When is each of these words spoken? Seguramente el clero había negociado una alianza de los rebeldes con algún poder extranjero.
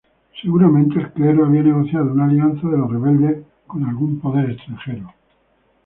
Seguramente 0.41 0.99
el 0.99 1.11
clero 1.11 1.45
había 1.45 1.61
negociado 1.61 2.11
una 2.11 2.25
alianza 2.25 2.67
de 2.67 2.75
los 2.79 2.89
rebeldes 2.91 3.45
con 3.67 3.83
algún 3.83 4.19
poder 4.19 4.49
extranjero. 4.49 5.13